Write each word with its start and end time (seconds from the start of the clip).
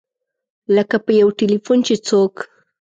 لکه 0.75 0.95
په 1.05 1.11
یو 1.21 1.29
ټیلفون 1.39 1.79
چې 1.87 1.95
څوک. 2.07 2.33